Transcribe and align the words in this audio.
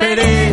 Pérez. 0.00 0.49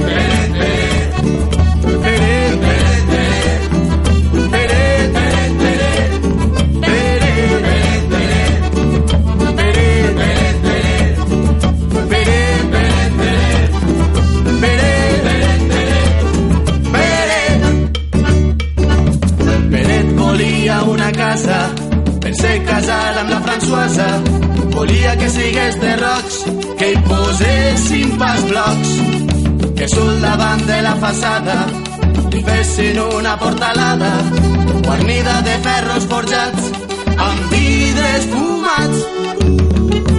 Davant 30.58 30.68
de 30.68 30.82
la 30.82 30.96
façada 30.96 31.56
li 32.32 32.44
fessin 32.44 33.00
una 33.00 33.38
portalada 33.38 34.12
guarnida 34.86 35.42
de 35.42 35.58
ferros 35.64 36.06
forjats 36.06 36.72
amb 37.18 37.52
vidres 37.52 38.26
fumats. 38.32 40.17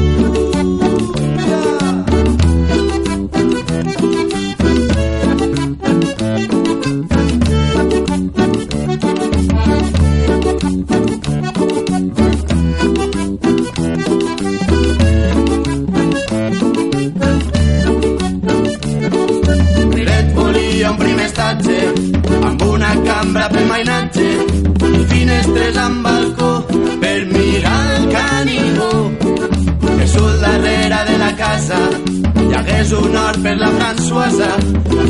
Hagués 32.79 32.93
un 32.93 33.17
hort 33.17 33.43
per 33.43 33.57
la 33.59 33.69
Françoisa 33.75 34.49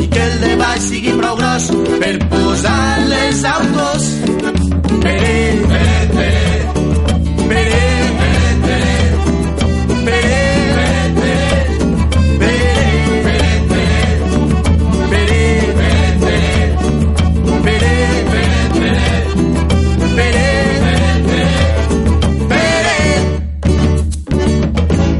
i 0.01 0.07
que 0.09 0.21
el 0.23 0.39
de 0.41 0.55
baix 0.57 0.85
sigui 0.89 1.13
prou 1.19 1.35
gros 1.37 1.67
per 2.01 2.15
posar 2.31 2.99
les 3.11 3.43
autos. 3.45 4.07
Peret. 5.03 5.67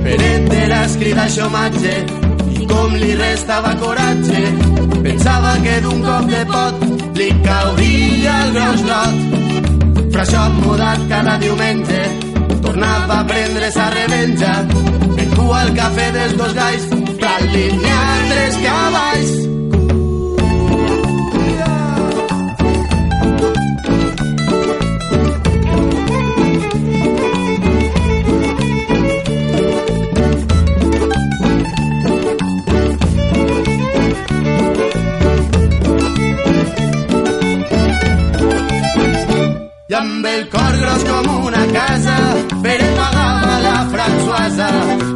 Peret 0.04 0.54
era 0.64 0.86
escrit 0.86 1.18
a 1.18 1.28
xomatge 1.30 1.94
i 2.00 2.19
com 2.90 2.98
li 2.98 3.16
restava 3.16 3.76
coratge. 3.78 4.42
Pensava 5.04 5.52
que 5.64 5.76
d'un 5.84 6.02
cop 6.06 6.30
de 6.30 6.40
pot 6.50 6.86
li 7.20 7.30
cauria 7.46 8.38
el 8.46 8.56
gros 8.56 8.86
lot 8.90 9.20
però 10.10 10.24
això 10.24 10.42
mudat 10.56 11.04
cada 11.12 11.36
diumenge 11.40 12.00
tornava 12.64 13.20
a 13.20 13.28
prendre 13.30 13.70
sa 13.72 13.90
revenja. 13.94 14.56
En 15.20 15.36
cua 15.36 15.62
al 15.66 15.76
cafè 15.78 16.10
dels 16.16 16.36
dos 16.42 16.58
per 17.22 17.36
alinear 17.36 18.18
tres 18.32 18.60
cavalls 18.66 19.49
el 40.36 40.50
cor 40.50 40.74
gros 40.82 41.04
com 41.10 41.46
una 41.48 41.66
casa 41.68 42.16
Pere 42.64 42.90
pagava 42.98 43.60
la 43.68 43.78
Françoisa 43.94 44.70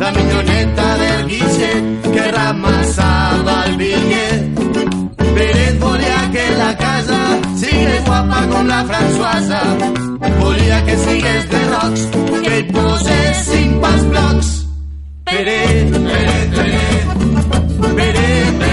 la 0.03 0.11
minyoneta 0.17 0.87
del 1.01 1.25
guixet 1.31 2.11
que 2.13 2.25
ramassava 2.37 3.57
el 3.67 3.77
bitllet 3.81 4.41
Peret 5.35 5.79
volia 5.79 6.21
que 6.35 6.45
la 6.57 6.71
casa 6.85 7.19
sigui 7.61 7.99
guapa 8.07 8.41
com 8.51 8.67
la 8.67 8.83
Françoisa 8.91 9.61
volia 10.39 10.83
que 10.85 10.97
sigués 11.05 11.49
de 11.49 11.63
rocs 11.73 12.07
que 12.43 12.57
hi 12.59 12.63
posessin 12.71 13.79
pas 13.81 14.05
blocs. 14.11 14.51
Peret, 15.25 15.91
Peret 15.91 16.49
Peret, 16.57 17.07
Peret, 17.81 18.59
Peret 18.59 18.72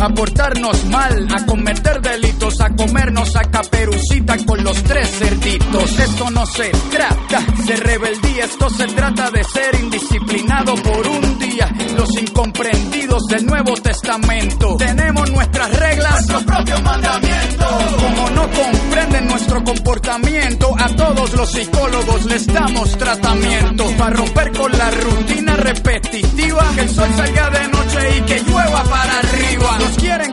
A 0.00 0.08
portarnos 0.08 0.84
mal, 0.86 1.28
a 1.30 1.44
cometer 1.44 2.00
delitos, 2.00 2.58
a 2.62 2.70
comernos 2.70 3.36
a 3.36 3.42
caperucita 3.42 4.34
con 4.46 4.64
los 4.64 4.82
tres 4.82 5.10
cerditos. 5.10 5.98
Esto 5.98 6.30
no 6.30 6.46
se 6.46 6.70
trata 6.90 7.40
de 7.66 7.76
rebeldía, 7.76 8.46
esto 8.46 8.70
se 8.70 8.86
trata 8.86 9.30
de 9.30 9.44
ser 9.44 9.74
indisciplinado 9.74 10.74
por 10.76 11.06
un 11.06 11.38
día. 11.38 11.70
Los 11.96 12.16
incomprendidos 12.16 13.24
del 13.28 13.44
Nuevo 13.44 13.74
Testamento. 13.74 14.76
Tenemos 14.78 15.30
nuestras 15.30 15.78
reglas, 15.78 16.12
nuestros 16.12 16.44
propios 16.44 16.82
mandamientos. 16.82 17.68
Como 18.00 18.30
no 18.30 18.48
comprenden 18.50 19.26
nuestro 19.26 19.62
comportamiento, 19.62 20.74
a 20.78 20.88
todos 20.96 21.32
los 21.34 21.50
psicólogos 21.50 22.24
les 22.24 22.46
damos 22.46 22.96
tratamiento. 22.96 23.84
Para 23.98 24.16
romper 24.16 24.50
con 24.56 24.72
la 24.72 24.90
rutina 24.92 25.56
repetitiva, 25.56 26.72
que 26.74 26.80
el 26.80 26.88
sol 26.88 27.08
salga 27.16 27.50
de 27.50 27.68
noche 27.68 28.16
y 28.16 28.20
que 28.22 28.40
llueva 28.44 28.82
para 28.84 29.20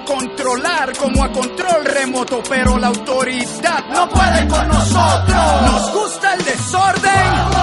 controlar 0.06 0.96
como 0.97 1.24
a 1.24 1.31
control 1.31 1.85
remoto, 1.85 2.41
pero 2.47 2.78
la 2.78 2.88
autoridad 2.88 3.85
no 3.94 4.09
puede 4.09 4.47
con 4.47 4.67
nosotros. 4.67 5.61
Nos 5.61 5.94
gusta 5.94 6.34
el 6.34 6.46
desorden, 6.46 7.56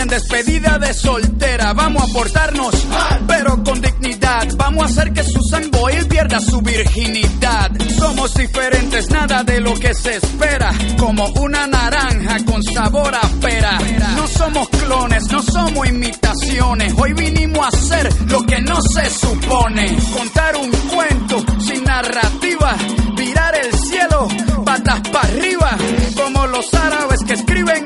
en 0.00 0.08
despedida 0.08 0.78
de 0.78 0.94
soltera. 0.94 1.72
Vamos 1.74 2.02
a 2.02 2.12
portarnos, 2.12 2.86
pero 3.26 3.62
con 3.62 3.80
dignidad. 3.80 4.48
Vamos 4.56 4.82
a 4.82 4.86
hacer 4.86 5.12
que 5.12 5.22
Susan 5.22 5.70
Boyle 5.70 6.06
pierda 6.06 6.40
su 6.40 6.60
virginidad. 6.62 7.70
Somos 7.98 8.34
diferentes, 8.34 9.10
nada 9.10 9.44
de 9.44 9.60
lo 9.60 9.74
que 9.74 9.94
se 9.94 10.16
espera. 10.16 10.72
Como 10.98 11.26
una 11.40 11.66
naranja 11.66 12.38
con 12.44 12.62
sabor 12.62 13.14
a 13.14 13.28
pera. 13.40 13.78
No 14.16 14.26
somos 14.26 14.68
clones, 14.70 15.30
no 15.30 15.42
somos 15.42 15.86
imitaciones. 15.88 16.94
Hoy 16.96 17.12
vinimos 17.12 17.64
a 17.64 17.68
hacer 17.68 18.08
lo 18.26 18.42
que 18.42 18.60
no 18.60 18.80
se 18.80 19.10
supone. 19.10 19.96
Contar 20.16 20.56
un 20.56 20.70
cuento 20.70 21.44
sin 21.60 21.84
narrativa. 21.84 22.74
Virar 23.16 23.54
el 23.54 23.72
cielo, 23.78 24.28
patas 24.64 25.00
para 25.12 25.28
arriba. 25.28 25.76
Como 26.16 26.46
los 26.46 26.72
árabes 26.72 27.20
que 27.26 27.34
escriben 27.34 27.84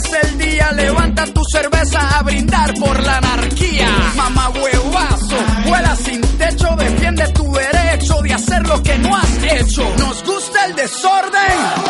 empieza 0.00 0.20
el 0.28 0.38
día. 0.38 0.72
Levanta 0.72 1.24
tu 1.26 1.42
cerveza 1.44 2.18
a 2.18 2.22
brindar 2.22 2.74
por 2.74 3.02
la 3.04 3.16
anarquía. 3.18 3.88
Mamá 4.16 4.50
huevazo, 4.50 5.36
vuela 5.66 5.96
sin 5.96 6.20
techo, 6.20 6.68
defiende 6.76 7.26
tu 7.28 7.52
derecho 7.52 8.20
de 8.22 8.34
hacer 8.34 8.66
lo 8.66 8.82
que 8.82 8.98
no 8.98 9.16
has 9.16 9.42
hecho. 9.42 9.82
Nos 9.98 10.24
gusta 10.24 10.66
el 10.66 10.74
desorden 10.76 11.89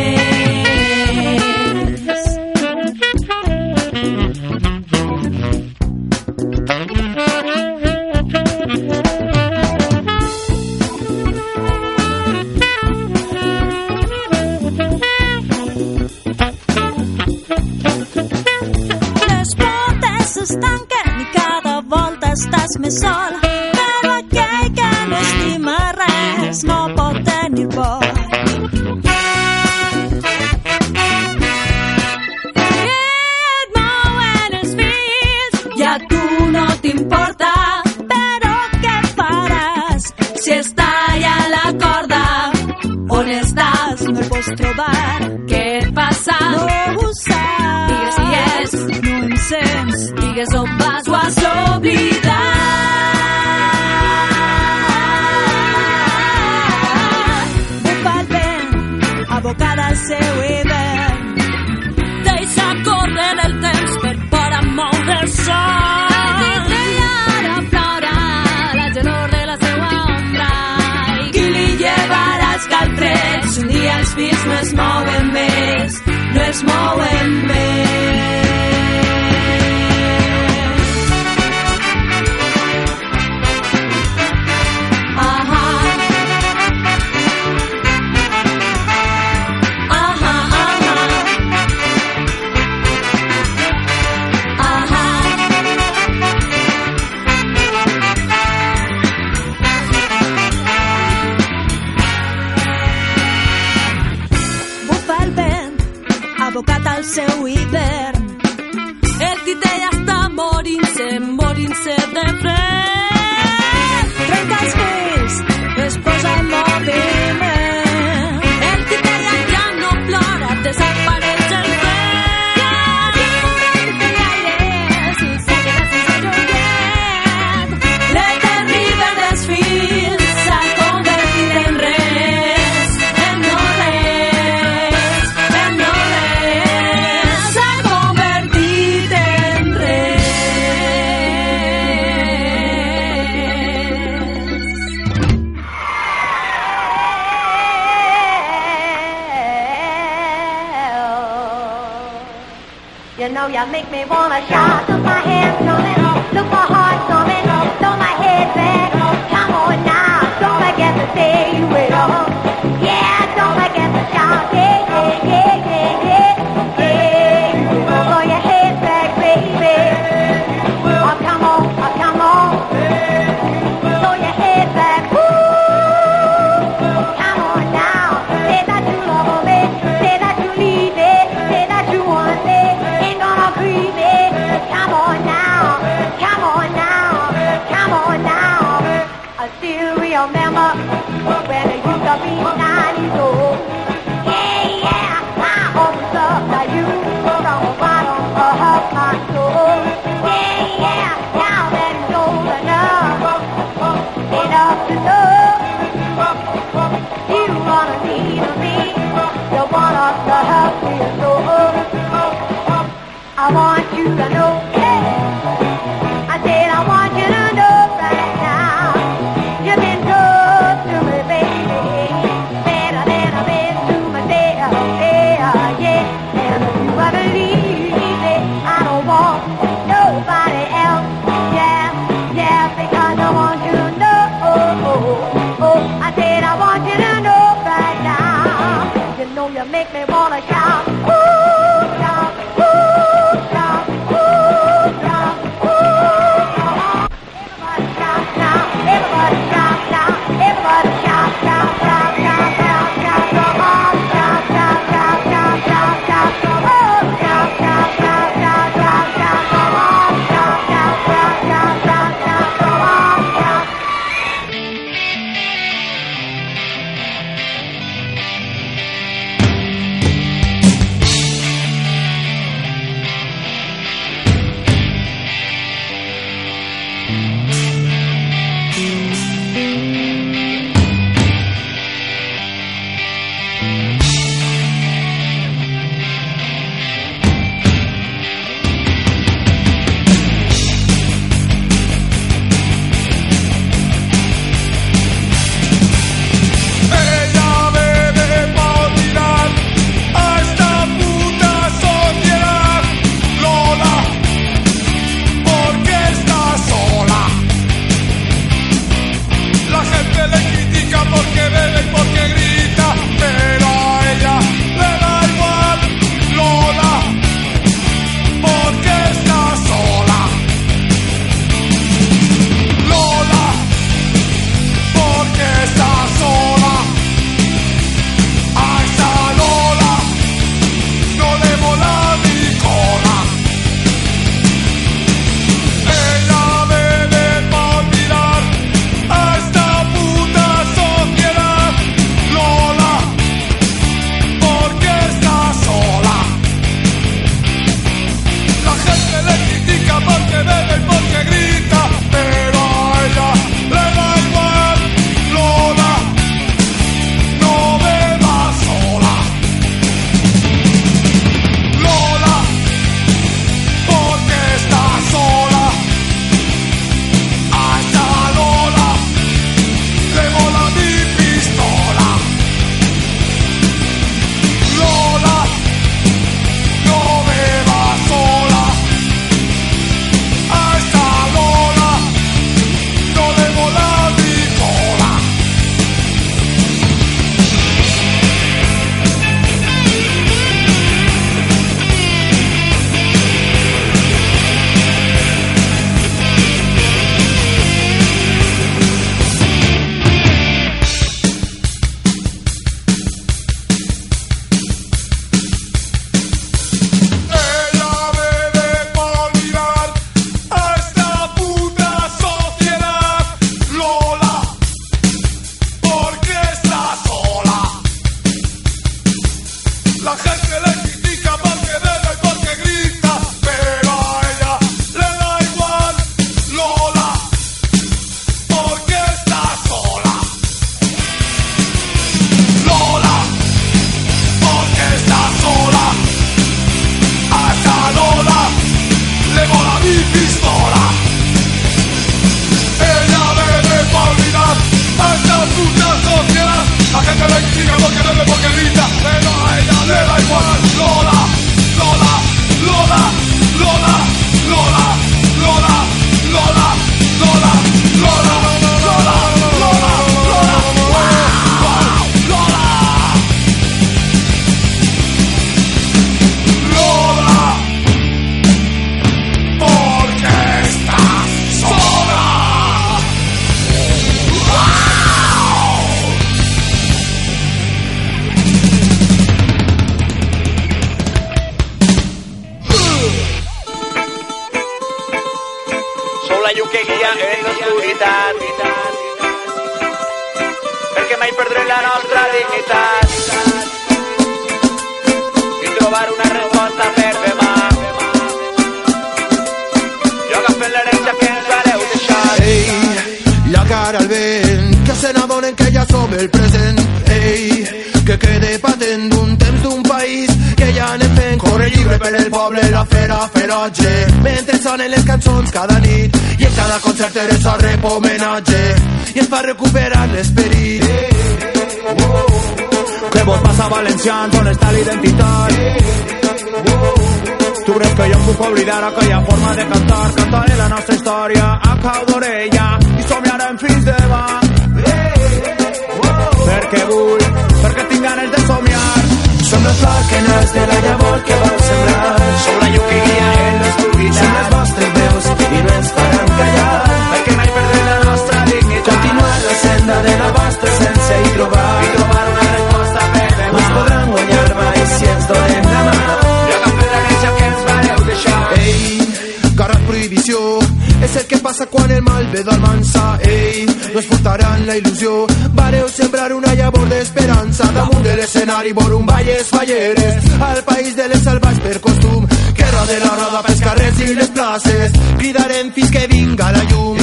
la 564.71 564.77
il·lusió. 564.77 565.11
Vareu 565.53 565.87
sembrar 565.89 566.31
una 566.31 566.53
llavor 566.55 566.87
d'esperança 566.87 567.65
damunt 567.75 568.03
de 568.03 568.15
l'escenari 568.15 568.71
un 568.71 569.05
balles 569.05 569.47
falleres 569.47 570.23
al 570.49 570.63
país 570.63 570.95
de 570.95 571.07
les 571.11 571.21
salvaix 571.23 571.57
per 571.59 571.79
costum. 571.81 572.27
Guerra 572.59 572.83
de 572.91 572.97
la 573.03 573.11
roda 573.19 573.41
pels 573.47 573.61
carrers 573.67 573.99
i 573.99 574.13
les 574.15 574.29
places. 574.29 574.91
Cridarem 575.17 575.71
fins 575.75 575.91
que 575.91 576.07
vinga 576.07 576.51
la 576.55 576.63
llum. 576.69 576.97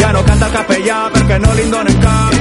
Ja 0.00 0.12
no 0.12 0.24
canta 0.24 0.46
el 0.46 0.52
capellà 0.56 0.98
perquè 1.12 1.38
no 1.44 1.52
li 1.58 1.66
donen 1.74 2.00
cap. 2.06 2.32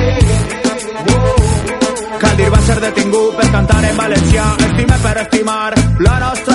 Caldir 2.24 2.50
va 2.56 2.62
ser 2.68 2.80
detingut 2.80 3.36
per 3.36 3.52
cantar 3.52 3.84
en 3.92 3.98
valencià. 3.98 4.46
Estime 4.70 4.98
per 5.04 5.18
estimar 5.26 5.74
la 6.00 6.20
nostra 6.20 6.55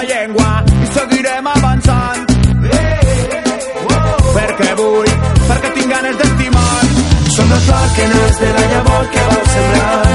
sol 7.56 7.90
que 7.96 8.06
no 8.12 8.22
és 8.28 8.38
de 8.40 8.52
l'anya 8.56 8.80
vol 8.88 9.10
que 9.14 9.28
vau 9.32 9.44
sembrar. 9.56 10.10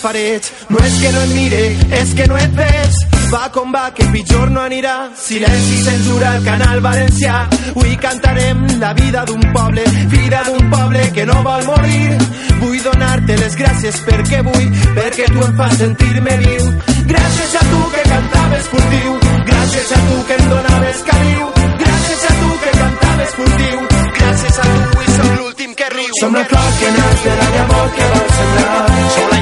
Safareig, 0.00 0.42
no 0.70 0.78
és 0.78 0.94
que 1.00 1.12
no 1.12 1.20
et 1.20 1.32
mire, 1.34 1.62
és 2.00 2.14
que 2.14 2.26
no 2.26 2.36
et 2.36 2.52
veig. 2.56 2.94
Va 3.30 3.48
com 3.52 3.72
va, 3.72 3.90
que 3.94 4.04
pitjor 4.12 4.50
no 4.50 4.62
anirà. 4.62 5.10
Silenci 5.16 5.82
censura 5.84 6.32
al 6.32 6.44
canal 6.44 6.80
valencià. 6.80 7.34
Avui 7.70 7.96
cantarem 8.00 8.64
la 8.80 8.92
vida 8.94 9.24
d'un 9.28 9.44
poble, 9.52 9.84
vida 10.14 10.42
d'un 10.46 10.70
poble 10.70 11.02
que 11.14 11.26
no 11.26 11.36
vol 11.44 11.66
morir. 11.68 12.16
Vull 12.60 12.80
donar-te 12.82 13.36
les 13.42 13.56
gràcies 13.60 14.00
perquè 14.06 14.40
vull, 14.48 14.70
perquè 14.96 15.28
tu 15.34 15.44
em 15.46 15.54
fas 15.60 15.76
sentir-me 15.82 16.36
viu. 16.46 16.72
Gràcies 17.12 17.54
a 17.60 17.64
tu 17.70 17.82
que 17.94 18.02
cantaves 18.08 18.72
furtiu, 18.72 19.18
gràcies 19.52 19.92
a 19.96 20.00
tu 20.08 20.18
que 20.28 20.40
em 20.40 20.48
donaves 20.54 21.04
caliu, 21.10 21.52
gràcies 21.84 22.24
a 22.30 22.34
tu 22.40 22.50
que 22.64 22.72
cantaves 22.80 23.36
furtiu, 23.38 23.84
gràcies 24.20 24.58
a 24.64 24.68
tu 24.72 25.04
i 25.04 25.12
som 25.18 25.30
l'últim 25.36 25.74
que 25.74 25.92
riu. 25.96 26.16
Som 26.20 26.34
la 26.40 26.44
flor 26.52 26.72
que 26.80 26.96
naix 26.98 27.22
de 27.28 27.36
la 27.42 27.52
llavor 27.56 27.94
que 27.98 28.10
vau 28.14 28.26
sembrar. 28.40 29.08
som 29.16 29.30
la 29.30 29.39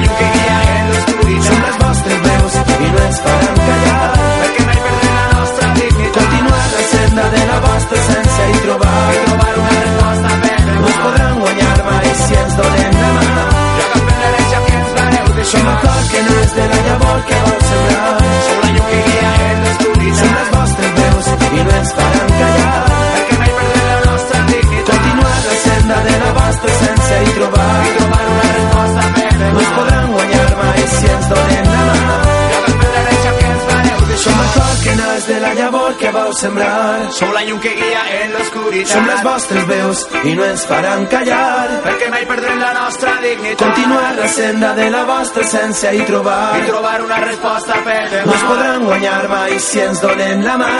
vostra 7.89 8.13
essència 8.13 8.45
i 8.49 8.59
trobar 8.63 8.97
i 9.13 9.21
trobar 9.25 9.53
una 9.59 9.69
resposta 9.83 10.33
per 10.43 10.57
no 10.65 10.73
demà 10.73 10.89
es 10.89 10.97
podran 11.03 11.39
guanyar 11.41 11.77
mai 11.87 12.09
si 12.19 12.35
ens 12.41 12.57
donem 12.59 12.97
la 12.99 13.09
mà. 13.15 13.45
jo 13.77 13.85
agafem 13.85 14.19
l'herència 14.19 14.59
que 14.65 14.73
ens 14.79 14.91
vareu 14.97 15.25
Som 15.29 15.35
deixar 15.37 15.63
la 15.65 15.75
flor 15.81 16.03
que 16.11 16.21
naix 16.27 16.51
de 16.57 16.65
la 16.71 16.79
llavor 16.87 17.23
que 17.29 17.39
vau 17.45 17.59
sembrar. 17.69 18.19
som 18.45 18.59
la 18.63 18.69
llum 18.75 18.85
que 18.91 18.99
guia 19.07 19.31
en 19.47 19.57
Som 19.57 19.63
l'oscuritat 19.63 20.35
les 20.37 20.51
vostres 20.57 20.91
veus 20.99 21.31
i 21.31 21.63
no 21.63 21.71
ens 21.79 21.95
faran 22.01 22.29
callar. 22.41 22.83
perquè 23.15 23.39
mai 23.39 23.55
perdrem 23.57 23.87
la 23.89 24.11
nostra 24.11 24.43
dignitat 24.51 24.93
Continuar 24.93 25.39
la 25.47 25.55
senda 25.65 25.97
de 26.09 26.19
la 26.25 26.31
vostra 26.37 26.75
essència 26.75 27.23
i 27.23 27.33
trobar 27.39 27.73
i 27.79 27.89
trobar 27.89 27.98
naix 34.99 35.27
de 35.31 35.37
la 35.45 35.51
llavor 35.59 35.91
que 36.01 36.11
vau 36.17 36.31
sembrar. 36.33 37.11
som 37.17 37.31
la 37.37 37.43
llum 37.47 37.59
que 37.65 37.73
guia 37.79 38.01
en 38.21 38.33
l'oscuritat 38.35 38.93
Som 38.93 39.05
les 39.11 39.21
vostres 39.29 39.65
veus 39.73 39.99
i 40.23 40.33
no 40.37 40.43
ens 40.45 40.65
faran 40.69 41.05
callar. 41.13 41.67
perquè 41.85 42.09
mai 42.15 42.25
perdrem 42.31 42.59
la 42.59 42.73
nostra 42.81 43.11
dignitat 43.21 43.65
Continuar 43.67 44.11
la 44.21 44.27
senda 44.27 44.73
de 44.81 44.89
la 44.95 45.03
vostra 45.13 45.43
essència 45.47 45.93
i 45.93 46.01
trobar 46.11 46.57
i 46.59 46.65
trobar 46.67 46.97
una 47.07 47.19
resposta 47.29 47.73
per 47.87 48.01
no 48.25 48.33
es 48.33 48.41
demà 48.43 48.49
podran 48.49 48.85
guanyar 48.89 49.23
mai 49.29 49.59
si 49.59 49.79
ens 49.87 50.01
donem 50.01 50.43
la 50.43 50.57
mà. 50.61 50.71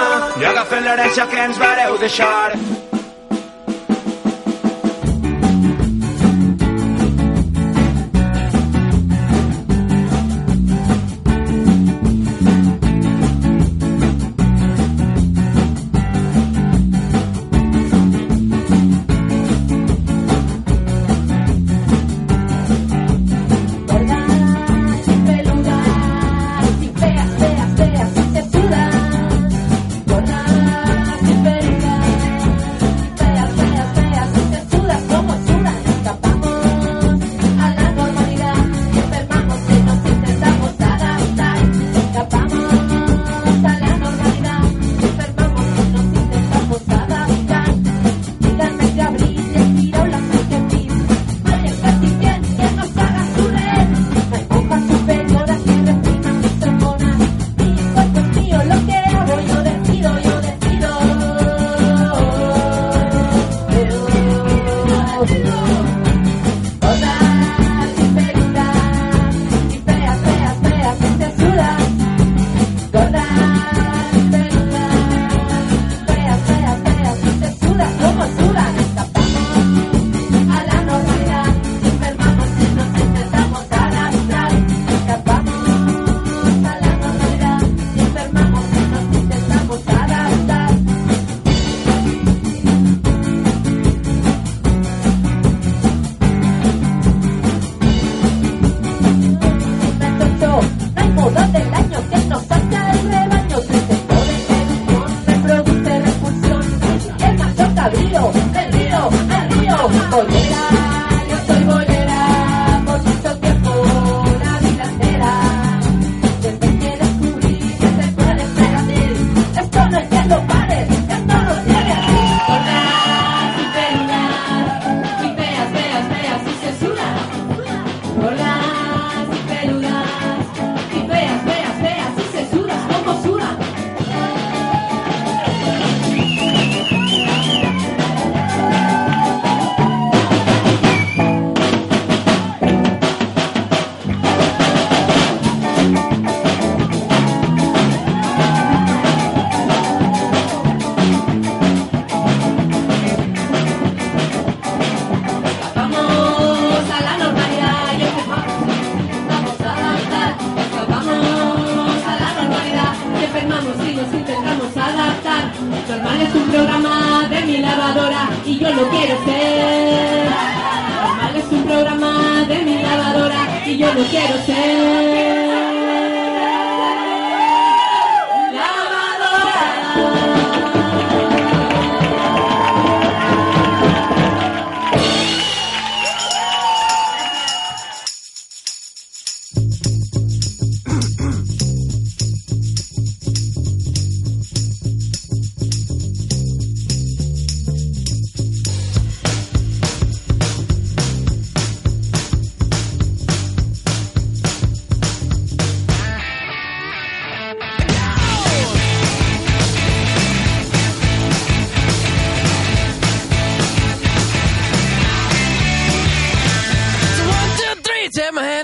jo 0.42 0.48
agafem 0.54 0.84
l'herència 0.84 1.28
que 1.32 1.40
ens 1.48 1.58
vareu 1.66 1.98
deixar 1.98 2.52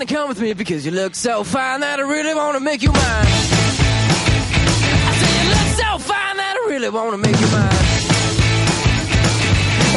my 0.05 0.13
come 0.13 0.29
with 0.29 0.41
me 0.41 0.53
because 0.53 0.85
you 0.85 0.91
look 0.91 1.15
so 1.15 1.43
fine 1.43 1.79
that 1.81 1.99
I 1.99 2.03
really 2.03 2.33
want 2.33 2.55
to 2.57 2.59
make 2.59 2.81
you 2.81 2.91
mine. 2.91 3.27
I 5.07 5.11
say 5.19 5.31
you 5.41 5.49
look 5.49 5.69
so 5.81 5.97
fine 5.99 6.37
that 6.37 6.55
I 6.57 6.69
really 6.69 6.89
want 6.89 7.11
to 7.11 7.17
make 7.17 7.39
you 7.39 7.47
mine. 7.47 7.69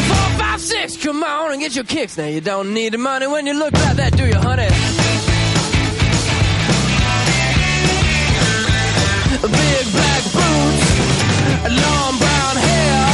Four, 0.08 0.28
five, 0.38 0.60
six, 0.60 0.96
come 0.96 1.22
on 1.22 1.52
and 1.52 1.60
get 1.60 1.74
your 1.74 1.84
kicks. 1.84 2.16
Now 2.16 2.26
you 2.26 2.40
don't 2.40 2.74
need 2.74 2.92
the 2.92 2.98
money 2.98 3.26
when 3.26 3.46
you 3.46 3.54
look 3.54 3.72
like 3.72 3.96
that, 3.96 4.16
do 4.16 4.26
you, 4.26 4.36
honey? 4.36 4.68
Big 9.40 9.86
black 9.92 10.24
boots, 10.36 10.84
long 11.82 12.18
brown 12.18 12.56
hair. 12.56 13.12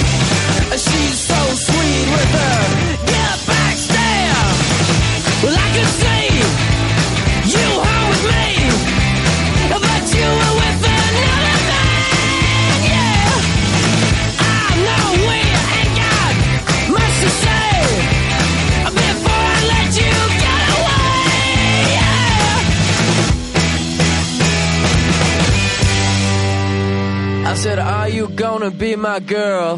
She's 0.78 1.18
so 1.20 1.40
sweet 1.54 2.06
with 2.10 2.30
her 2.40 2.73
I 27.54 27.56
said, 27.56 27.78
Are 27.78 28.08
you 28.08 28.26
gonna 28.30 28.72
be 28.72 28.96
my 28.96 29.20
girl? 29.20 29.74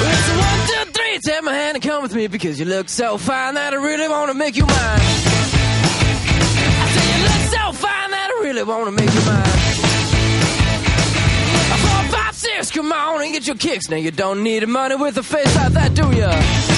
It's 0.00 0.28
one, 0.38 0.60
two, 0.68 0.92
three. 0.92 1.18
Take 1.18 1.42
my 1.42 1.52
hand 1.52 1.74
and 1.78 1.82
come 1.82 2.04
with 2.04 2.14
me 2.14 2.28
because 2.28 2.60
you 2.60 2.66
look 2.66 2.88
so 2.88 3.18
fine 3.18 3.54
that 3.54 3.72
I 3.72 3.76
really 3.76 4.08
want 4.08 4.30
to 4.30 4.34
make 4.34 4.56
you 4.56 4.66
mine. 4.66 5.00
I 6.80 6.86
say 6.94 7.06
you 7.10 7.22
look 7.24 7.42
so 7.58 7.72
fine 7.72 8.10
that 8.12 8.30
I 8.30 8.44
really 8.44 8.62
want 8.62 8.84
to 8.84 8.92
make 8.92 9.12
you 9.12 9.24
mine. 9.26 9.58
Four, 11.82 12.02
five, 12.16 12.36
six, 12.36 12.70
come 12.70 12.92
on 12.92 13.20
and 13.20 13.32
get 13.32 13.48
your 13.48 13.56
kicks. 13.56 13.88
Now 13.88 13.96
you 13.96 14.12
don't 14.12 14.44
need 14.44 14.64
money 14.68 14.94
with 14.94 15.18
a 15.18 15.24
face 15.24 15.56
like 15.56 15.72
that, 15.72 15.92
do 15.94 16.12
ya? 16.12 16.77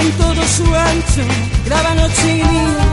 En 0.00 0.12
todo 0.12 0.42
su 0.56 0.64
ancho 0.74 1.22
graba 1.66 1.94
noche 1.94 2.28
y 2.28 2.42
día, 2.52 2.84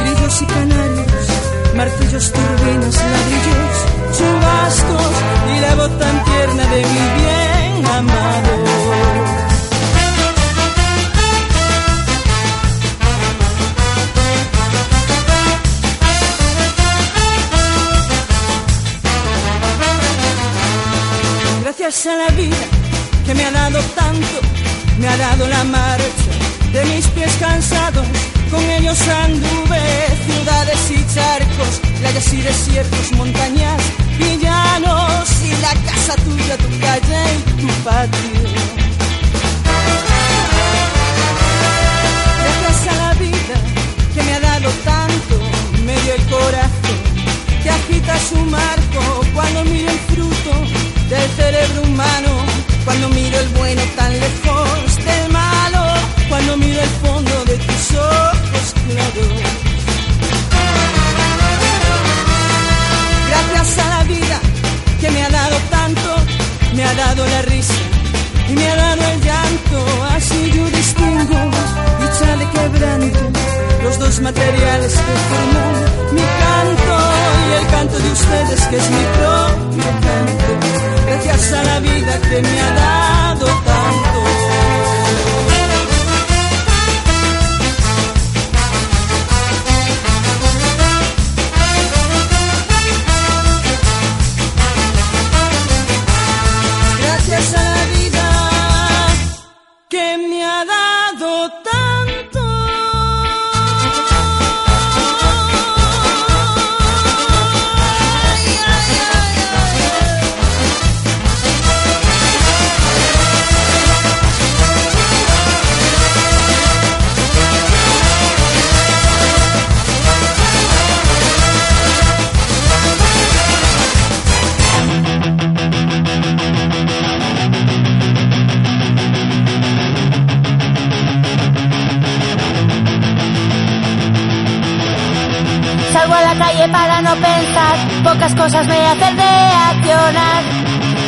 grillos 0.00 0.42
y 0.42 0.46
canarios, 0.46 1.26
martillos, 1.74 2.32
turbinas, 2.32 2.96
ladrillos, 3.12 3.76
chubascos 4.16 5.14
y 5.54 5.60
la 5.60 5.74
voz 5.74 5.98
tan 5.98 6.24
tierna 6.24 6.64
de 6.66 6.78
mi 6.92 7.04
bien 7.18 7.86
amado. 7.86 8.52
Gracias 21.62 22.06
a 22.06 22.16
la 22.16 22.28
vida 22.28 22.56
que 23.24 23.34
me 23.34 23.44
ha 23.44 23.50
dado 23.50 23.80
tanto, 23.96 24.55
me 24.98 25.08
ha 25.08 25.16
dado 25.16 25.46
la 25.48 25.64
marcha 25.64 26.30
de 26.72 26.84
mis 26.86 27.06
pies 27.08 27.32
cansados. 27.38 28.06
Con 28.50 28.62
ellos 28.62 28.98
anduve 29.08 29.80
ciudades 30.26 30.90
y 30.90 31.14
charcos, 31.14 31.80
playas 32.00 32.32
y 32.32 32.42
desiertos, 32.42 33.12
montañas 33.12 33.82
y 34.18 34.38
llanos, 34.38 35.28
y 35.42 35.50
la 35.60 35.74
casa 35.90 36.14
tuya, 36.24 36.56
tu 36.56 36.68
calle 36.80 37.22
y 37.58 37.60
tu 37.60 37.66
patio. 37.82 38.40
Gracias 42.42 42.88
a 42.88 42.96
la 43.02 43.14
vida 43.14 43.56
que 44.14 44.22
me 44.22 44.34
ha 44.34 44.40
dado 44.40 44.70
tanto, 44.84 45.38
me 45.84 46.00
dio 46.02 46.14
el 46.14 46.24
corazón 46.26 47.16
que 47.62 47.70
agita 47.70 48.16
su 48.20 48.36
marco 48.36 49.26
cuando 49.34 49.64
miro 49.64 49.90
el 49.90 49.98
fruto 49.98 50.52
del 51.08 51.30
cerebro 51.32 51.82
humano, 51.82 52.30
cuando 52.86 53.08
miro 53.08 53.36
el 53.40 53.48
bueno 53.48 53.82
tan 53.96 54.12
lejos 54.12 54.96
del 55.04 55.32
malo, 55.32 55.82
cuando 56.28 56.56
miro 56.56 56.80
el 56.80 56.88
fondo 57.04 57.44
de 57.44 57.56
tus 57.58 57.94
ojos 57.96 58.74
claros. 58.86 59.32
Gracias 63.28 63.78
a 63.84 63.88
la 63.90 64.04
vida 64.04 64.40
que 65.00 65.10
me 65.10 65.22
ha 65.24 65.28
dado 65.28 65.56
tanto, 65.68 66.16
me 66.74 66.84
ha 66.84 66.94
dado 66.94 67.26
la 67.26 67.42
risa 67.42 67.74
y 68.48 68.52
me 68.52 68.70
ha 68.70 68.76
dado 68.76 69.02
el 69.02 69.20
llanto, 69.20 69.78
así 70.16 70.52
yo 70.54 70.64
distingo 70.70 71.40
dicha 72.00 72.36
de 72.36 72.46
quebranto, 72.54 73.32
dos 74.06 74.20
materiales 74.20 74.92
que 74.92 75.14
forman 75.28 75.74
mi 76.14 76.26
canto 76.42 76.94
y 77.48 77.52
el 77.58 77.66
canto 77.74 77.98
de 77.98 78.12
ustedes 78.12 78.60
que 78.68 78.76
es 78.76 78.90
mi 78.90 79.04
propio 79.18 79.90
canto. 80.06 80.50
Gracias 81.06 81.52
a 81.52 81.64
la 81.64 81.80
vida 81.80 82.20
que 82.28 82.42
me 82.42 82.60
ha 82.60 82.70
dado 82.74 83.46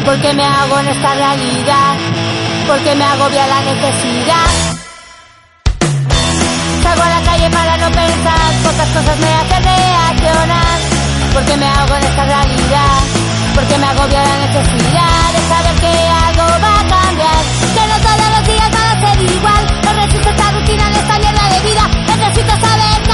Porque 0.09 0.33
me 0.33 0.43
hago 0.43 0.79
en 0.81 0.89
esta 0.89 1.15
realidad, 1.15 1.95
porque 2.67 2.95
me 2.95 3.05
agobia 3.05 3.47
la 3.47 3.61
necesidad. 3.61 4.49
Salgo 6.83 7.03
a 7.03 7.09
la 7.11 7.21
calle 7.21 7.51
para 7.51 7.77
no 7.77 7.91
pensar, 7.91 8.49
pocas 8.65 8.89
cosas 8.89 9.19
me 9.19 9.29
hacen 9.35 9.65
reaccionar. 9.65 10.79
Porque 11.35 11.57
me 11.59 11.67
hago 11.67 11.95
en 11.95 12.05
esta 12.05 12.25
realidad, 12.25 12.99
porque 13.55 13.77
me 13.77 13.87
agobia 13.87 14.23
la 14.25 14.37
necesidad 14.47 15.25
de 15.35 15.41
saber 15.47 15.75
que 15.77 15.93
algo 16.25 16.47
va 16.65 16.81
a 16.81 16.85
cambiar. 16.89 17.41
Que 17.75 17.87
no 17.91 17.97
todos 18.09 18.29
los 18.33 18.47
días 18.49 18.71
van 18.73 18.89
a 18.89 19.13
ser 19.13 19.31
igual, 19.31 19.67
no 19.85 19.93
resisto 19.93 20.31
esta 20.31 20.51
rutina 20.53 20.87
en 20.89 20.95
esta 20.95 21.19
mierda 21.19 21.49
de 21.51 21.61
vida. 21.69 21.85
Necesito 22.17 22.67
saber 22.67 23.08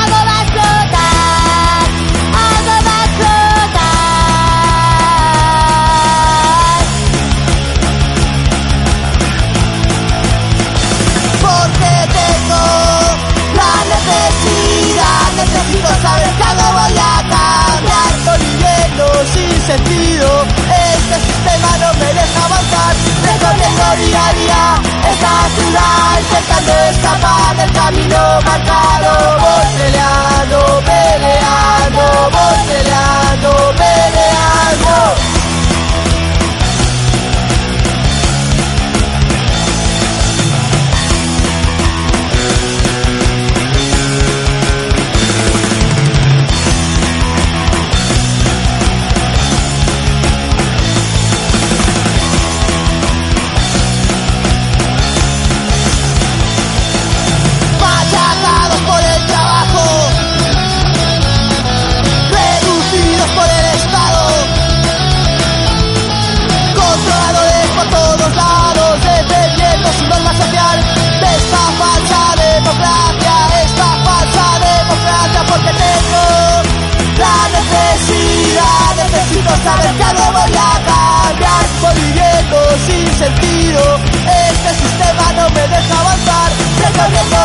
sentido, 19.64 20.44
este 20.44 21.20
sistema 21.26 21.78
no 21.78 21.94
me 21.94 22.12
deja 22.12 22.44
avanzar. 22.44 22.94
Recorriendo 23.24 24.04
día 24.04 24.28
a 24.28 24.32
día 24.34 24.62
esta 25.10 25.32
ciudad, 25.56 26.20
intentando 26.20 26.72
escapar 26.90 27.56
del 27.56 27.72
camino 27.72 28.40
marcado. 28.44 29.38
Voy 29.40 29.66
peleando, 29.78 30.82
peleando, 30.84 32.30
voy 32.30 32.58
peleando, 32.68 33.74
peleando. 33.76 34.23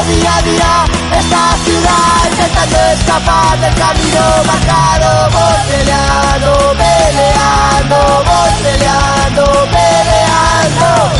día 0.09 0.41
día 0.43 0.85
esta 1.19 1.43
ciudad 1.63 2.31
intentando 2.31 2.77
escapar 2.93 3.59
del 3.59 3.75
camino 3.75 4.21
marcado 4.45 5.29
voy 5.31 5.57
peleando, 5.69 6.51
peleando, 6.77 7.97
voy 8.25 8.51
peleando, 8.63 9.43
peleando. 9.69 11.18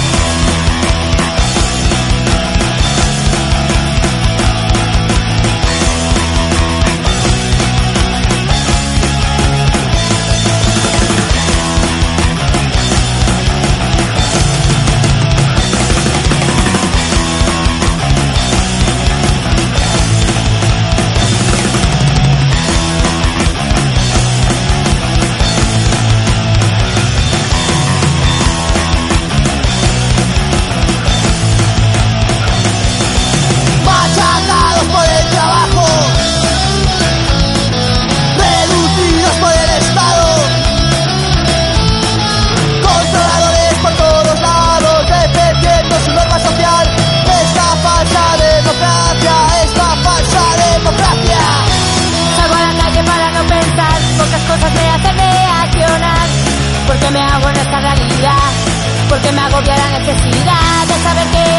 que 59.29 59.35
me 59.35 59.41
agobia 59.41 59.75
la 59.77 59.99
necesidad 59.99 60.87
de 60.87 61.03
saber 61.03 61.27
que 61.27 61.58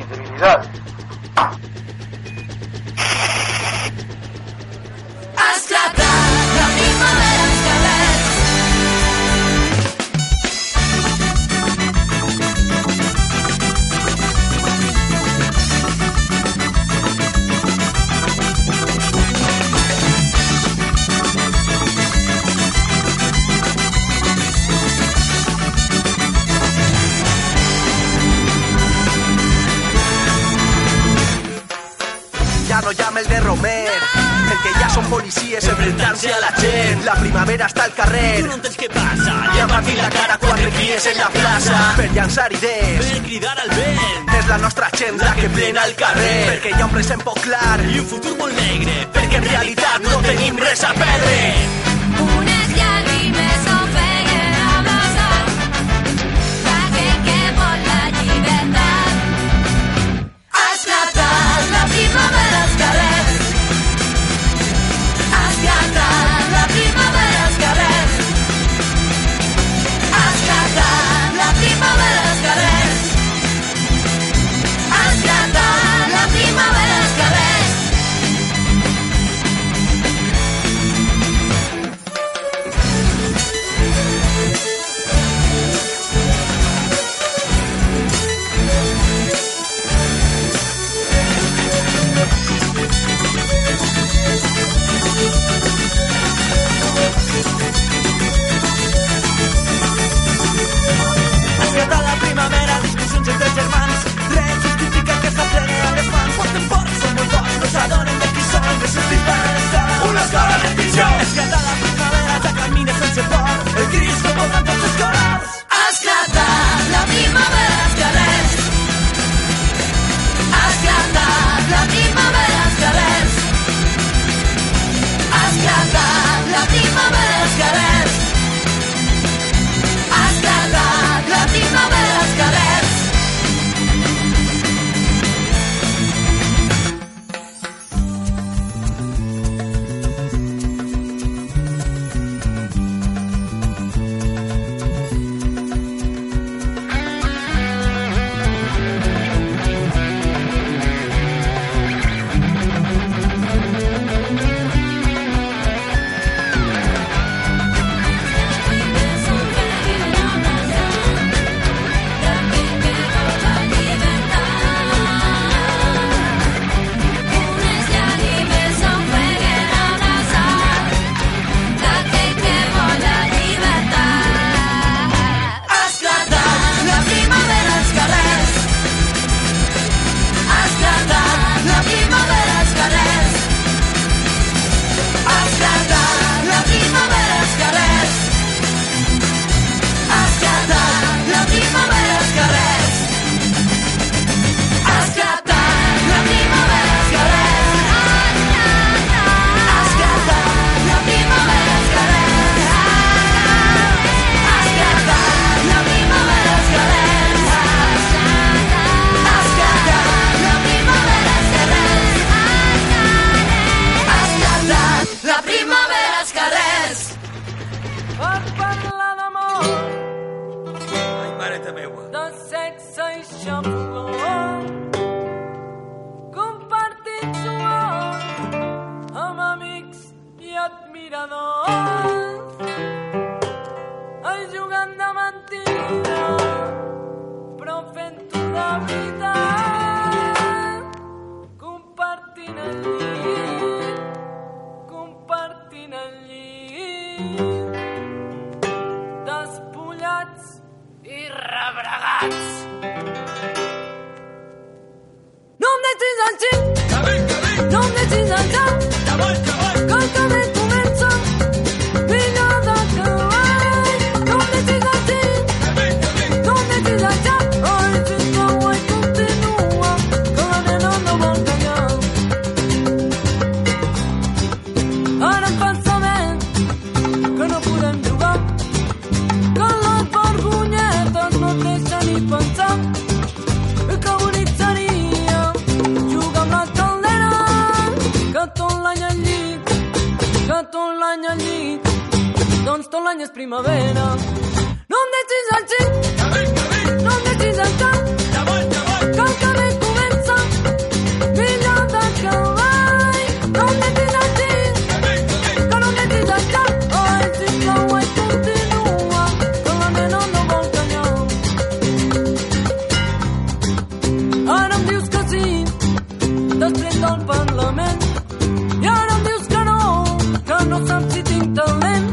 dolent 321.57 322.09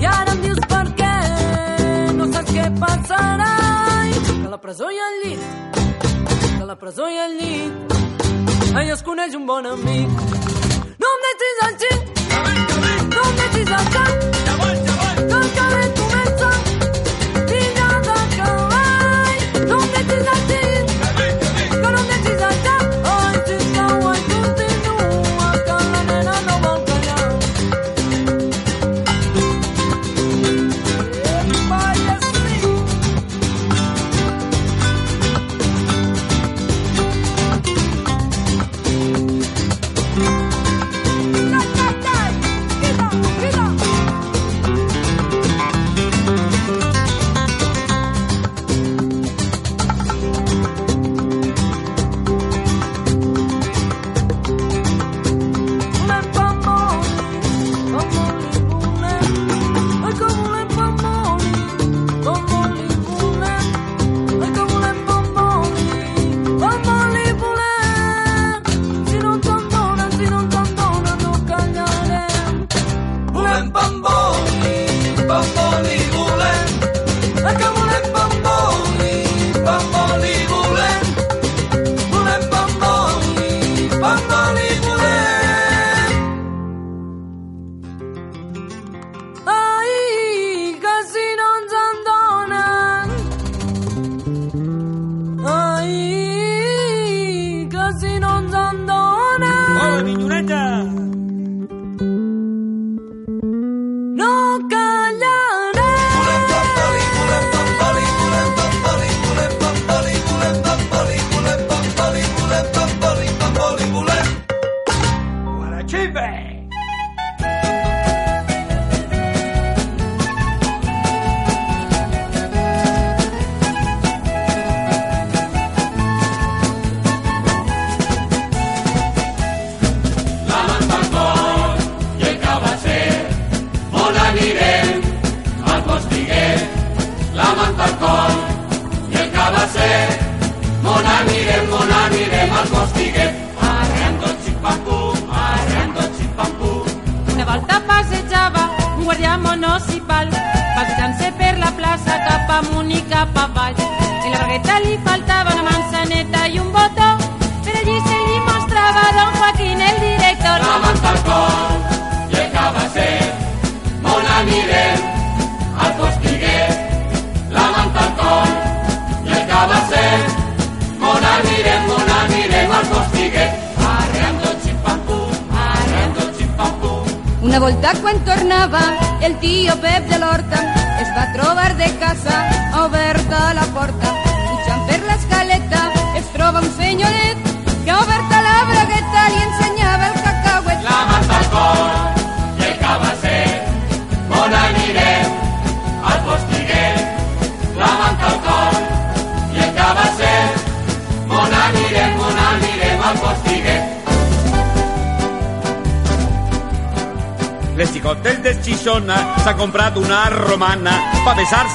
i 0.00 0.04
ara 0.06 0.32
em 0.32 0.42
dius 0.42 0.60
per 0.70 0.84
què? 0.98 1.12
No 2.18 2.28
saps 2.32 2.52
què 2.52 2.66
passarà? 2.80 3.52
I 4.10 4.18
que 4.42 4.50
la 4.52 4.60
el 5.06 5.20
llit. 5.24 5.80
Que 6.58 6.64
la 6.64 6.76
presó 6.76 7.08
i 7.08 7.22
el 7.26 7.38
llit. 7.40 7.96
Es 8.76 9.02
un 9.34 9.46
bon 9.46 9.66
amic. 9.66 10.08
No 11.00 11.14
em 11.14 11.26
deixis 11.28 11.64
així 11.70 11.92
no 13.16 13.22
em 13.24 13.36
deixis 13.40 13.72
al 13.78 13.90
cap. 13.96 14.12
Que 15.28 15.36
el 15.40 15.50
carrer 15.58 15.88
comença 16.00 16.65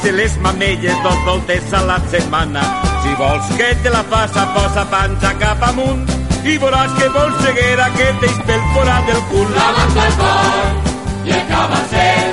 besar-se 0.01 0.11
les 0.11 0.37
mamelles 0.41 1.03
dos 1.03 1.25
voltes 1.25 1.73
a 1.73 1.81
la 1.81 1.99
setmana. 2.09 2.61
Si 3.03 3.13
vols 3.15 3.45
que 3.57 3.75
te 3.83 3.89
la 3.89 4.03
faça, 4.03 4.45
posa 4.53 4.85
panxa 4.89 5.33
cap 5.39 5.61
amunt 5.69 6.05
i 6.43 6.57
veuràs 6.57 6.91
que 6.97 7.09
vols 7.09 7.37
ceguera 7.43 7.89
que 7.95 8.07
t'eix 8.19 8.37
pel 8.47 8.61
forat 8.73 9.05
del 9.05 9.21
cul. 9.29 9.47
La 9.55 9.71
manta 9.77 10.01
al 10.05 10.13
cor 10.21 11.25
i 11.25 11.31
el 11.31 11.43
cabasset, 11.49 12.30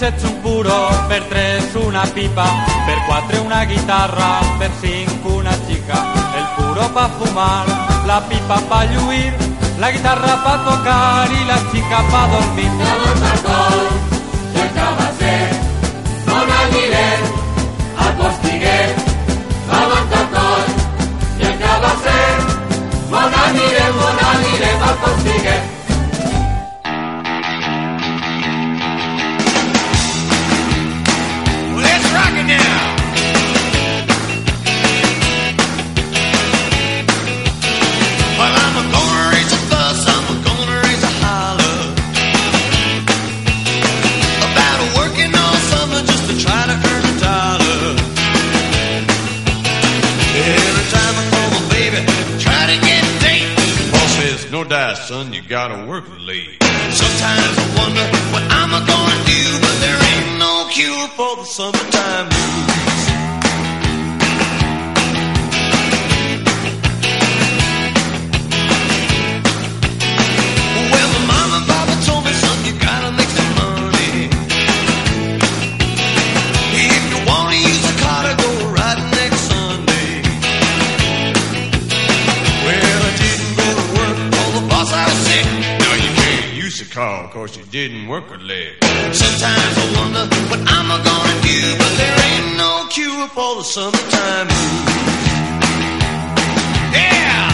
7 0.00 0.26
un 0.28 0.40
puro, 0.40 0.88
per 1.08 1.22
tres 1.24 1.74
una 1.74 2.04
pipa, 2.06 2.46
per 2.86 3.04
4 3.06 3.42
una 3.42 3.66
guitarra, 3.66 4.40
per 4.56 4.70
5 4.80 5.30
una 5.30 5.54
chica. 5.66 6.14
El 6.38 6.46
puro 6.56 6.88
pa' 6.94 7.10
fumar, 7.18 7.66
la 8.06 8.22
pipa 8.26 8.62
pa' 8.66 8.84
lluir, 8.86 9.34
la 9.78 9.90
guitarra 9.90 10.42
pa' 10.42 10.64
tocar 10.64 11.30
y 11.30 11.44
la 11.44 11.58
chica 11.70 12.00
pa' 12.10 12.26
dormir. 12.28 12.70
Todos 12.80 13.22
alcohol, 13.30 13.88
cercábase, 14.54 15.34
con 16.24 16.50
alquiler, 16.60 17.20
al 17.98 18.12
postiguer, 18.16 18.94
vamos 19.68 20.16
alcohol, 20.22 20.64
cercábase, 21.36 22.18
con 23.10 23.34
alquiler, 23.44 23.90
con 24.00 24.16
alquiler, 24.30 24.76
al 24.82 24.96
postiguer. 24.96 25.69
Son, 55.10 55.32
you 55.32 55.42
gotta 55.42 55.84
work 55.86 56.04
late. 56.20 56.62
Sometimes 56.92 57.58
I 57.58 57.66
wonder 57.78 58.06
what 58.30 58.44
I'm 58.48 58.70
gonna 58.70 59.18
do, 59.26 59.42
but 59.60 59.76
there 59.82 59.98
ain't 60.10 60.38
no 60.38 60.68
cure 60.70 61.08
for 61.16 61.34
the 61.34 61.44
summertime 61.44 62.28
blues. 62.28 62.89
Use 86.90 87.32
cause 87.32 87.56
you 87.56 87.64
didn't 87.64 88.08
work 88.08 88.30
a 88.30 88.36
leg. 88.36 88.74
Sometimes 89.12 89.78
I 89.78 89.94
wonder 89.96 90.26
what 90.50 90.60
I'm 90.66 90.88
gonna 90.88 91.42
do, 91.42 91.78
but 91.78 91.92
there 91.96 92.18
ain't 92.30 92.56
no 92.56 92.86
cure 92.90 93.28
for 93.28 93.56
the 93.56 93.62
summertime. 93.62 94.48
Yeah! 96.92 97.49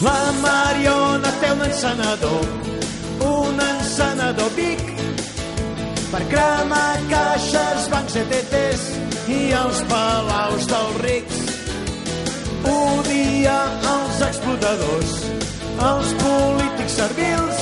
La 0.00 0.32
Mariona 0.40 1.30
té 1.42 1.48
un 1.52 1.60
encenedor, 1.60 2.44
un 3.20 3.58
encenedor 3.60 4.48
Vic, 4.56 4.80
per 6.08 6.20
cremar 6.30 6.94
caixes, 7.10 7.88
bancs 7.92 8.16
ETTs 8.22 8.86
i 9.28 9.40
els 9.58 9.82
palaus 9.90 10.64
dels 10.70 10.96
rics. 11.04 11.42
Odia 12.72 13.58
els 13.92 14.22
explotadors, 14.30 15.12
els 15.90 16.14
polítics 16.22 16.96
servils, 17.02 17.60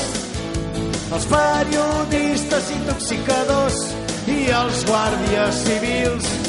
els 1.19 1.27
periodistes 1.35 2.71
intoxicadors 2.77 3.83
i 4.31 4.45
els 4.61 4.87
guàrdies 4.87 5.65
civils. 5.67 6.48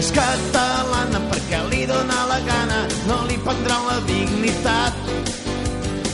És 0.00 0.08
catalana 0.16 1.18
perquè 1.28 1.58
li 1.68 1.82
dóna 1.84 2.22
la 2.30 2.38
gana, 2.46 2.78
no 3.04 3.18
li 3.28 3.34
prendran 3.44 3.82
la 3.84 3.98
dignitat. 4.08 4.96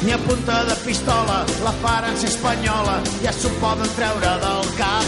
Ni 0.03 0.11
a 0.11 0.19
punta 0.25 0.57
de 0.67 0.75
pistola 0.83 1.37
la 1.63 1.75
faran 1.85 2.19
ser 2.19 2.33
espanyola, 2.33 2.97
ja 3.23 3.35
s'ho 3.37 3.53
poden 3.61 3.93
treure 3.95 4.33
del 4.43 4.73
cap. 4.81 5.07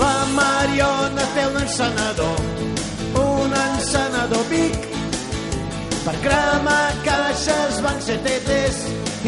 La 0.00 0.14
Mariona 0.38 1.28
té 1.34 1.44
un 1.50 1.60
encenedor, 1.66 2.40
un 3.26 3.60
encenedor 3.60 4.48
Vic, 4.48 4.88
per 6.08 6.16
cremar 6.24 6.82
caixes, 7.04 7.84
bancs 7.84 8.08
i 8.08 8.18
tetes 8.24 8.82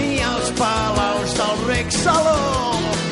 i 0.08 0.10
els 0.32 0.56
palaus 0.56 1.40
del 1.42 1.64
rec 1.68 1.96
Saló. 2.00 3.09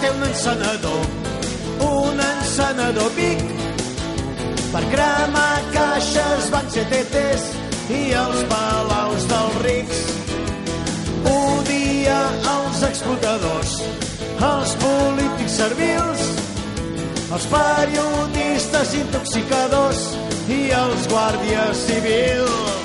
Té 0.00 0.10
un 0.10 0.22
encenedor, 0.22 1.06
un 1.86 2.20
encenedor 2.22 3.10
Vic, 3.16 3.42
per 4.72 4.82
cremar 4.92 5.54
caixes, 5.74 6.50
bancs 6.54 6.76
i 6.78 6.84
tetes 6.92 7.46
i 7.90 8.00
els 8.22 8.42
palaus 8.52 9.26
dels 9.32 9.58
rics. 9.64 10.02
Odia 11.32 12.18
els 12.54 12.82
explotadors, 12.90 13.76
els 14.52 14.74
polítics 14.84 15.60
servils, 15.62 16.26
els 17.28 17.48
periodistes 17.54 18.98
intoxicadors 19.02 20.04
i 20.48 20.66
els 20.82 21.08
guàrdies 21.12 21.86
civils. 21.88 22.77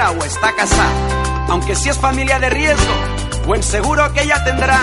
Soltera 0.00 0.10
o 0.10 0.24
está 0.24 0.52
casada. 0.54 1.46
Aunque 1.48 1.74
si 1.74 1.88
es 1.88 1.98
familia 1.98 2.38
de 2.38 2.50
riesgo, 2.50 2.94
buen 3.46 3.62
seguro 3.62 4.12
que 4.12 4.22
ella 4.22 4.42
tendrá. 4.44 4.80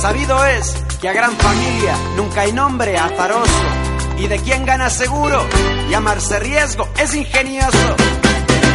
Sabido 0.00 0.44
es 0.46 0.74
que 1.00 1.08
a 1.08 1.12
gran 1.12 1.32
familia 1.36 1.94
nunca 2.16 2.42
hay 2.42 2.52
nombre 2.52 2.96
azaroso. 2.96 3.62
Y 4.16 4.26
de 4.26 4.38
quien 4.38 4.64
gana 4.64 4.90
seguro, 4.90 5.46
llamarse 5.90 6.38
riesgo 6.40 6.88
es 6.98 7.14
ingenioso. 7.14 7.96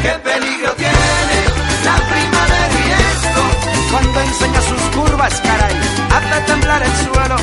¿Qué 0.02 0.12
peligro 0.24 0.72
tiene 0.74 1.38
la 1.84 1.96
prima 1.96 2.42
de 2.54 2.62
riesgo? 2.78 3.44
Cuando 3.92 4.20
enseña 4.22 4.62
sus 4.62 4.82
curvas, 4.96 5.42
caray, 5.42 5.76
hace 6.16 6.42
temblar 6.48 6.82
el 6.82 6.92
suelo. 7.06 7.36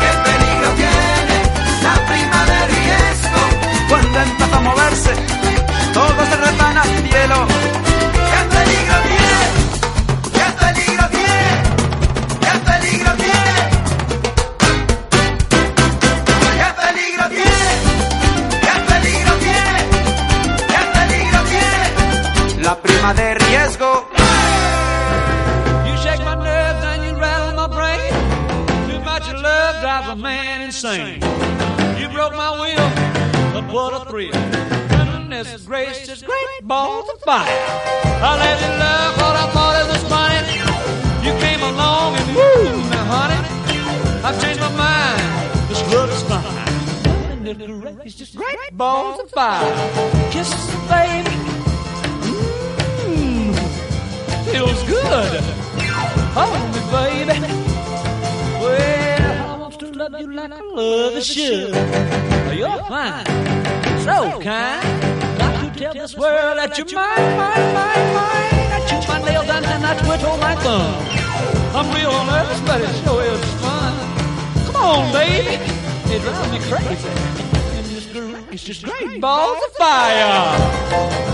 ¿Qué 0.00 0.10
peligro 0.28 0.70
tiene 0.76 1.38
la 1.82 1.94
prima 2.06 2.44
de 2.46 2.66
riesgo? 2.66 3.88
Cuando 3.88 4.20
empieza 4.20 4.56
a 4.56 4.60
moverse, 4.60 5.33
todos 5.94 6.28
se 6.28 6.36
retan 6.36 6.76
al 6.76 6.88
cielo. 7.08 7.93
Goodness 35.44 35.66
gracious, 35.66 36.22
great 36.22 36.62
balls 36.62 37.06
of 37.10 37.20
fire. 37.20 37.46
I 37.46 38.38
let 38.40 38.58
you 38.62 38.68
love 38.80 39.16
what 39.18 39.36
I 39.36 39.46
thought 39.52 39.76
it 39.76 39.88
was 39.92 40.02
funny. 40.08 40.56
You 41.20 41.32
came 41.38 41.60
along 41.60 42.16
and 42.16 42.28
woo, 42.34 42.80
now 42.88 43.04
honey, 43.12 43.40
I've 44.24 44.40
changed 44.40 44.60
my 44.60 44.72
mind. 44.74 45.68
This 45.68 45.82
love 45.92 46.08
is 46.08 46.22
fine. 46.22 47.44
Goodness 47.44 47.94
gracious, 47.94 48.34
great 48.34 48.72
balls 48.72 49.20
of 49.20 49.30
fire. 49.32 49.68
Kisses, 50.30 50.66
baby. 50.88 51.36
Mmm, 53.04 53.52
feels 54.50 54.82
good. 54.84 55.42
Hold 56.32 56.56
me, 56.72 56.80
baby. 56.90 57.38
Well, 58.64 59.52
I 59.52 59.58
want 59.58 59.78
to 59.78 59.92
love 59.92 60.18
you 60.18 60.32
like 60.32 60.52
I 60.52 60.60
love 60.62 61.16
a 61.16 61.20
should. 61.20 61.74
You're 62.56 62.78
fine, 62.84 63.26
so 64.00 64.40
kind. 64.40 65.23
Tell 65.84 65.92
this 65.92 66.16
world 66.16 66.56
that 66.56 66.78
you're 66.78 66.86
mine, 66.94 67.36
mine, 67.36 67.74
mine, 67.74 68.14
mine. 68.16 68.72
I 68.72 68.80
chew 68.88 69.06
my 69.06 69.20
nails 69.20 69.48
and 69.50 69.64
then 69.66 69.84
I 69.84 69.94
twiddle 69.98 70.38
my 70.38 70.54
thumb. 70.64 70.94
I'm 71.76 71.94
real 71.94 72.24
nervous, 72.24 72.58
but 72.62 72.80
it 72.80 73.04
sure 73.04 73.22
is 73.22 73.44
fun. 73.60 73.92
Come 74.64 74.76
on, 74.76 75.12
baby. 75.12 75.60
It 76.10 76.22
drives 76.22 76.50
me 76.52 76.58
crazy. 76.70 77.08
And 77.76 77.84
this 77.84 78.06
girl, 78.06 78.34
it's 78.50 78.64
just 78.64 78.82
great 78.82 79.20
balls 79.20 79.62
of 79.62 79.72
fire. 79.72 81.33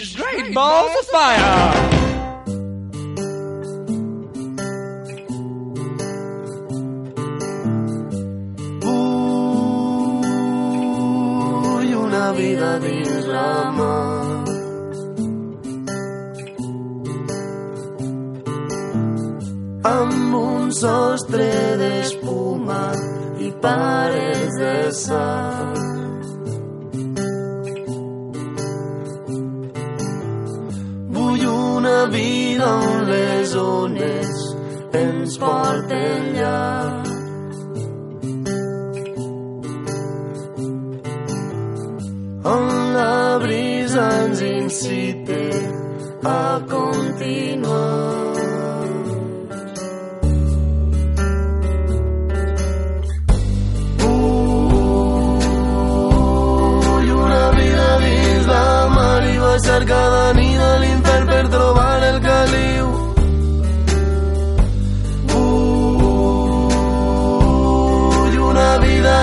Gracious, 0.00 0.16
great 0.16 0.54
balls 0.54 0.96
of 0.98 1.06
fire. 1.08 1.79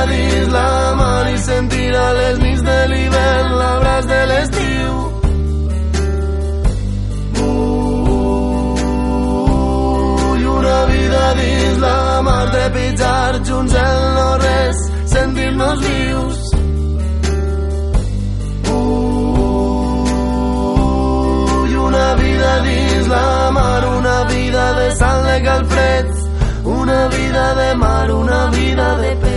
Dins 0.06 0.48
la 0.54 0.96
mar 1.00 1.26
i 1.34 1.38
sentir 1.38 1.92
a 1.96 2.14
les 2.20 2.38
nits 2.44 2.62
de 2.70 2.80
l'hivern 2.92 3.50
l'abraç 3.62 4.04
de 4.14 4.22
l'estiu. 4.32 4.94
Ull, 7.48 8.74
una 10.58 10.80
vida 10.94 11.24
dins 11.42 11.78
la 11.86 11.98
mar 12.28 12.46
trepitjar 12.54 13.32
junts 13.48 13.74
el 13.88 14.00
no 14.18 14.30
res, 14.46 14.78
sentir-nos 15.16 15.78
vius. 15.88 16.38
Una 21.88 22.08
vida 22.16 22.52
la 23.08 23.52
mar, 23.52 23.86
una 23.86 24.24
vida 24.26 24.74
de 24.74 24.92
sal 24.96 25.26
de 25.26 25.42
calfreds, 25.44 26.30
una 26.64 27.08
vida 27.08 27.56
de 27.56 27.76
mar, 27.76 28.12
una 28.12 28.50
vida 28.50 28.98
de 28.98 29.16
peix. 29.16 29.37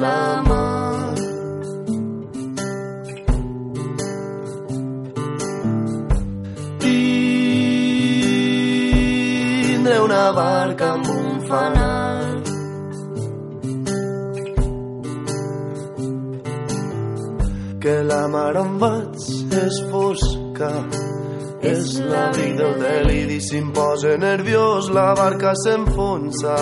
La 0.00 0.42
mar. 0.48 1.14
Tindré 9.70 9.96
una 10.00 10.32
barca 10.32 10.92
amb 10.94 11.06
un 11.08 11.40
fanal. 11.48 12.42
Que 17.80 17.96
la 18.04 18.28
mar 18.28 18.56
on 18.60 18.78
vaig 18.80 19.16
és 19.66 19.76
fosca. 19.92 20.72
És 21.60 22.00
la 22.00 22.26
vida 22.32 22.64
el 22.70 22.76
deliri 22.80 23.40
s'imposa 23.44 24.16
nerviós, 24.16 24.88
la 24.96 25.12
barca 25.14 25.52
s'enfonsa 25.62 26.56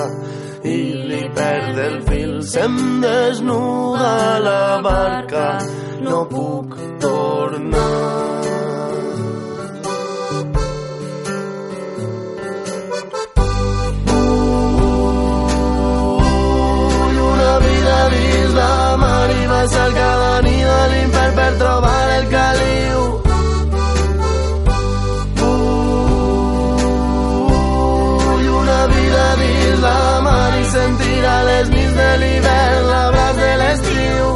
i 0.64 0.78
li 1.08 1.22
perd 1.34 1.78
el 1.86 1.96
fil, 2.08 2.34
se'm 2.42 3.00
desnuda 3.04 4.38
la 4.46 4.80
barca, 4.82 5.46
no 6.00 6.24
puc 6.34 6.76
tornar. 7.00 8.18
Dins 18.08 18.54
la 18.54 18.96
mar 18.96 19.28
i 19.30 19.42
baixar 19.50 19.88
cada 19.96 20.30
nit 20.46 20.68
a 20.74 20.78
l'infern 20.92 21.34
per 21.38 21.50
trobar 21.60 22.04
el 22.18 22.30
caliu. 22.32 22.47
Mar 30.68 30.76
i 30.76 30.76
sentir 30.76 31.24
a 31.24 31.42
les 31.44 31.68
nits 31.70 31.94
de 31.94 32.10
l'hivern 32.20 32.86
l'abraç 32.90 33.36
de 33.36 33.52
l'estiu. 33.60 34.26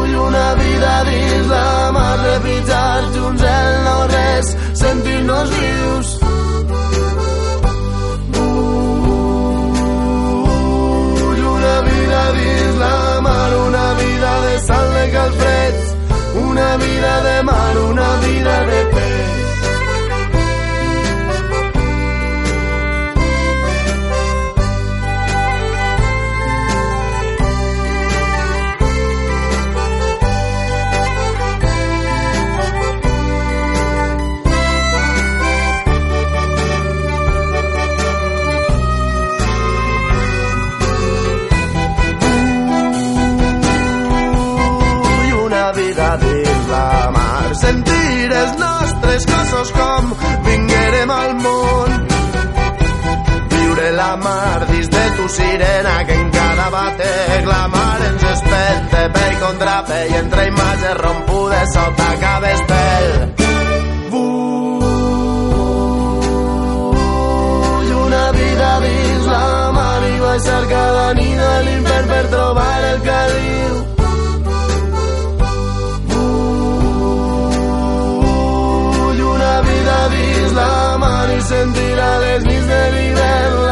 Ull, 0.00 0.14
una 0.28 0.54
vida 0.54 1.04
dins 1.08 1.46
la 1.48 1.92
mar 1.92 2.18
trepitjar 2.24 3.02
junts 3.14 3.42
el 3.42 3.72
no 3.86 3.98
res, 4.14 4.46
sentir-nos 4.82 5.50
vius. 5.50 5.75
Tu 55.26 55.32
sirena 55.32 56.04
que 56.06 56.14
en 56.14 56.30
cada 56.30 56.70
batec 56.70 57.46
la 57.46 57.68
mar 57.68 58.00
ens 58.08 58.22
espenta 58.22 59.12
per 59.12 59.38
contra 59.40 59.84
pell 59.88 60.14
entre 60.14 60.46
imatges 60.46 60.96
rompudes 60.98 61.72
sota 61.74 62.16
cada 62.20 62.50
estel. 62.52 63.06
Vull 64.12 64.70
una 68.06 68.26
vida 68.38 68.70
dins 68.86 69.26
la 69.32 69.72
mar 69.78 70.02
i 70.12 70.16
baixar 70.26 70.64
cada 70.74 71.06
nit 71.18 71.40
a 71.50 71.54
l'infern 71.66 72.06
per 72.14 72.24
trobar 72.34 72.80
el 72.92 72.98
caliu. 73.10 73.74
Ull, 79.02 79.20
una 79.34 79.56
vida 79.70 79.98
dins 80.16 80.52
la 80.60 80.72
mar 81.04 81.28
i 81.38 81.40
sentir 81.52 81.94
a 82.10 82.12
les 82.24 82.42
nits 82.50 82.66
de 82.74 82.82
l'hivern 82.94 83.65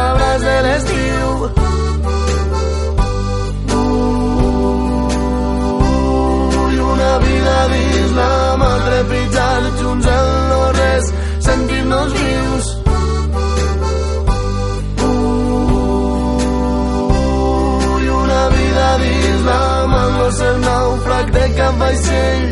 l'abraç 21.15 21.31
de 21.31 21.55
cap 21.57 21.73
vaixell 21.79 22.45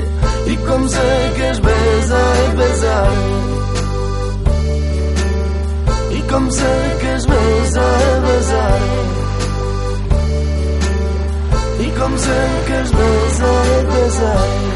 i 0.52 0.56
com 0.68 0.88
sé 0.90 1.10
que 1.36 1.50
es 1.50 1.60
besa 1.60 2.22
et 2.44 2.56
besaré 2.58 3.50
i 3.50 3.53
com 6.34 6.50
sé 6.50 6.70
que 7.00 7.10
es 7.14 7.26
besa 7.28 7.84
et 8.06 8.24
besaré 8.26 9.02
i 11.86 11.92
com 12.00 12.18
sé 12.26 12.40
que 12.70 12.78
es 12.82 12.92
besa 13.02 13.52
et 13.78 13.92
besaré 13.96 14.73